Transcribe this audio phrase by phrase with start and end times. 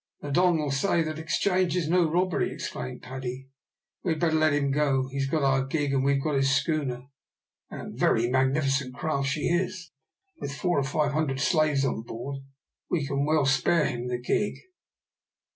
[0.21, 3.49] "The Don will say that exchange is no robbery," exclaimed Paddy,
[4.03, 5.07] "we had better let him go.
[5.11, 7.03] He has got our gig, and we have got his schooner,
[7.69, 9.91] and a very magnificent craft she is,
[10.39, 12.37] with 400 or 500 slaves on board.
[12.89, 14.55] We can well spare him the gig."